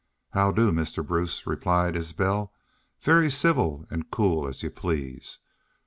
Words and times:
"'Hod 0.33 0.55
do, 0.55 0.71
Mister 0.71 1.03
Bruce,' 1.03 1.45
replied 1.45 1.95
Isbel, 1.95 2.51
very 3.01 3.29
civil 3.29 3.85
ant 3.91 4.09
cool 4.09 4.47
as 4.47 4.63
you 4.63 4.71
please. 4.71 5.37